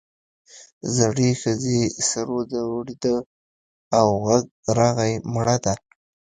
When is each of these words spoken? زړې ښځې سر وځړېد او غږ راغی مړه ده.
زړې 0.97 1.29
ښځې 1.41 1.79
سر 2.09 2.27
وځړېد 2.35 3.05
او 3.97 4.07
غږ 4.25 4.45
راغی 4.77 5.13
مړه 5.33 5.57
ده. 5.65 5.73